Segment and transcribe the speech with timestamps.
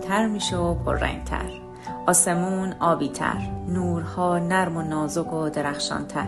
[0.00, 1.50] تر میشه و پررنگتر
[2.06, 3.38] آسمون آبی تر
[3.68, 6.26] نورها نرم و نازک و درخشانتر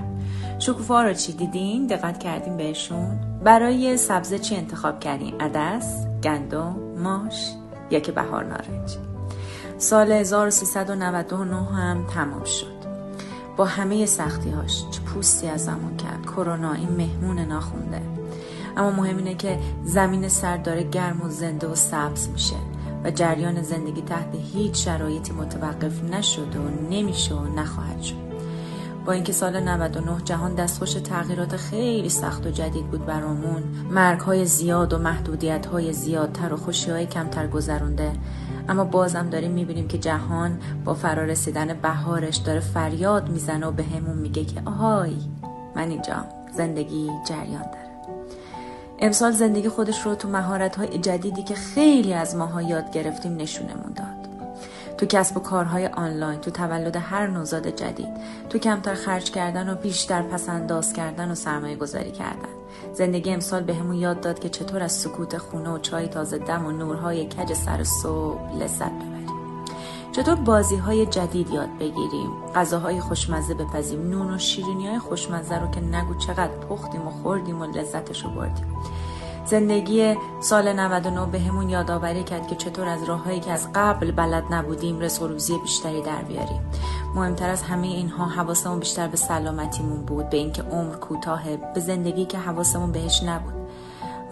[0.58, 7.52] شکوفا رو چی دیدین؟ دقت کردیم بهشون؟ برای سبزه چی انتخاب کردین؟ عدس؟ گندم؟ ماش؟
[7.90, 8.96] یا که بهار نارنج؟
[9.78, 12.78] سال 1399 هم تمام شد
[13.56, 14.84] با همه سختی هاش
[15.14, 18.17] پوستی از زمان کرد کرونا این مهمون ناخونده
[18.78, 22.56] اما مهم اینه که زمین سر داره گرم و زنده و سبز میشه
[23.04, 28.28] و جریان زندگی تحت هیچ شرایطی متوقف نشد و نمیشه و نخواهد شد.
[29.06, 34.46] با اینکه سال 99 جهان دستخوش تغییرات خیلی سخت و جدید بود برامون مرگ های
[34.46, 38.12] زیاد و محدودیت های زیادتر و خوشی های کمتر گذرونده.
[38.68, 44.16] اما بازم داریم می‌بینیم که جهان با فرارسیدن بهارش داره فریاد می‌زنه و به همون
[44.18, 45.16] میگه که آهای
[45.76, 46.24] من اینجا
[46.56, 47.87] زندگی جریان داره.
[49.00, 53.92] امسال زندگی خودش رو تو مهارت های جدیدی که خیلی از ماها یاد گرفتیم نشونمون
[53.96, 54.28] داد.
[54.98, 58.08] تو کسب و کارهای آنلاین تو تولد هر نوزاد جدید
[58.50, 62.48] تو کمتر خرج کردن و بیشتر پسنداز کردن و سرمایه گذاری کردن.
[62.92, 66.66] زندگی امسال به همون یاد داد که چطور از سکوت خونه و چای تازه دم
[66.66, 69.17] و نورهای کج سر صبح لذت ببریم.
[70.12, 74.10] چطور بازی های جدید یاد بگیریم؟ غذاهای خوشمزه بپزیم.
[74.10, 78.30] نون و شیرینی های خوشمزه رو که نگو چقدر پختیم و خوردیم و لذتش رو
[78.30, 78.66] بردیم.
[79.44, 84.44] زندگی سال 99 به همون یادآوری کرد که چطور از راههایی که از قبل بلد
[84.50, 86.60] نبودیم رسوروزی بیشتری در بیاریم.
[87.14, 92.24] مهمتر از همه اینها حواسمون بیشتر به سلامتیمون بود به اینکه عمر کوتاهه به زندگی
[92.24, 93.54] که حواسمون بهش نبود.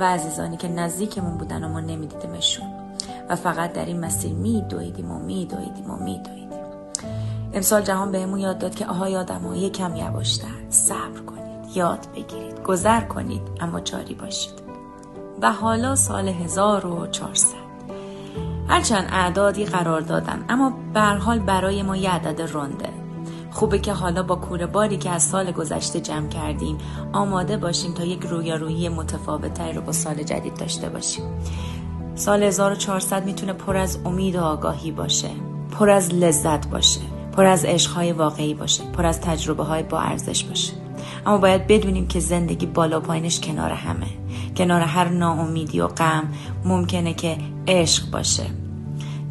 [0.00, 2.85] و عزیزانی که نزدیکمون بودن و ما نمیدیدیمشون.
[3.30, 6.60] و فقط در این مسیر میدویدیم و میدویدیم و میدویدیم.
[7.54, 12.62] امسال جهان بهمون یاد داد که آهای آدم ها یکم یواشتر صبر کنید یاد بگیرید
[12.62, 14.66] گذر کنید اما جاری باشید.
[15.42, 17.66] و حالا سال 1400
[18.68, 20.72] هرچند اعدادی قرار دادن اما
[21.18, 22.88] حال برای ما یه عدد رنده
[23.50, 26.78] خوبه که حالا با کوره باری که از سال گذشته جمع کردیم
[27.12, 31.24] آماده باشیم تا یک رویارویی متفاوتتری رو با سال جدید داشته باشیم.
[32.16, 35.30] سال 1400 می‌تونه پر از امید و آگاهی باشه
[35.78, 37.00] پر از لذت باشه
[37.36, 40.72] پر از عشقهای واقعی باشه پر از تجربه های با ارزش باشه.
[41.26, 44.06] اما باید بدونیم که زندگی بالا پایینش کنار همه.
[44.56, 46.24] کنار هر ناامیدی و غم
[46.64, 47.38] ممکنه که
[47.68, 48.46] عشق باشه.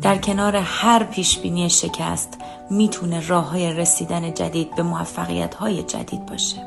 [0.02, 2.38] در کنار هر پیشبینی شکست
[2.70, 6.58] می‌تونه راه های رسیدن جدید به موفقیت های جدید باشه.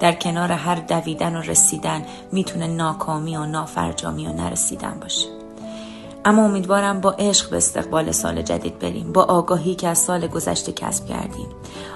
[0.00, 5.43] در کنار هر دویدن و رسیدن می‌تونه ناکامی و نافرجامی و نرسیدن باشه.
[6.26, 10.72] اما امیدوارم با عشق به استقبال سال جدید بریم با آگاهی که از سال گذشته
[10.72, 11.46] کسب کردیم.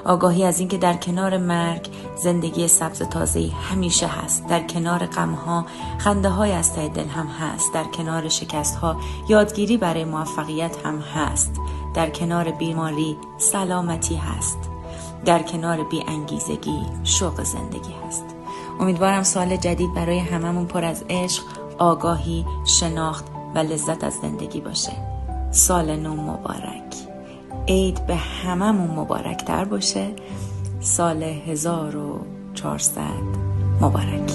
[0.04, 4.46] آگاهی از اینکه در کنار مرگ زندگی سبز تازه همیشه هست.
[4.46, 5.66] در کنار غمها
[5.98, 7.74] خنده های از ته دل هم هست.
[7.74, 8.96] در کنار شکست ها
[9.28, 11.52] یادگیری برای موفقیت هم هست.
[11.94, 14.58] در کنار بیماری سلامتی هست.
[15.24, 18.24] در کنار بی انگیزگی شوق زندگی هست.
[18.80, 21.42] امیدوارم سال جدید برای هممون پر از عشق
[21.78, 24.92] آگاهی شناخت و لذت از زندگی باشه.
[25.50, 26.94] سال نو مبارک.
[27.68, 30.06] عید به هممون مبارک تر باشه.
[30.80, 33.00] سال 1400
[33.80, 34.32] مبارک.